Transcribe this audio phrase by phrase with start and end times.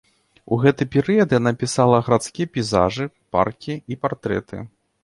[0.55, 3.05] У гэты перыяд яна пісала гарадскія пейзажы,
[3.37, 4.57] паркі і партрэты.